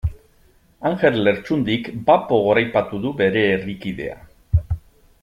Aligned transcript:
Anjel 0.89 1.19
Lertxundik 1.27 1.91
bapo 2.09 2.39
goraipatu 2.47 3.03
du 3.05 3.15
bere 3.21 3.45
herrikidea. 3.51 4.21